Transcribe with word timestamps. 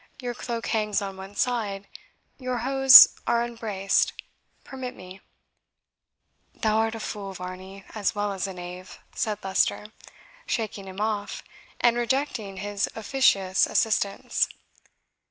Your 0.19 0.33
cloak 0.33 0.65
hangs 0.65 0.99
on 0.99 1.15
one 1.15 1.35
side 1.35 1.87
your 2.39 2.57
hose 2.65 3.09
are 3.27 3.43
unbraced 3.43 4.13
permit 4.63 4.95
me" 4.95 5.21
"Thou 6.63 6.77
art 6.77 6.95
a 6.95 6.99
fool, 6.99 7.33
Varney, 7.33 7.83
as 7.93 8.15
well 8.15 8.33
as 8.33 8.47
a 8.47 8.53
knave," 8.55 8.97
said 9.13 9.37
Leicester, 9.43 9.91
shaking 10.47 10.87
him 10.87 10.99
off, 10.99 11.43
and 11.79 11.97
rejecting 11.97 12.57
his 12.57 12.89
officious 12.95 13.67
assistance. 13.67 14.49